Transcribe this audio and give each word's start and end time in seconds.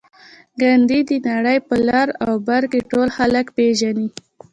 ګاندي 0.61 0.99
د 1.09 1.11
نړۍ 1.35 1.57
په 1.67 1.75
لر 1.87 2.07
او 2.25 2.33
بر 2.47 2.63
کې 2.71 2.79
ټول 2.91 3.07
خلک 3.17 3.45
پېژني 3.55 4.07